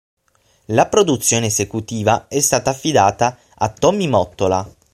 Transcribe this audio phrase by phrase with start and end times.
[0.73, 4.67] La produzione esecutiva è stata affidata a Tommy Mottola.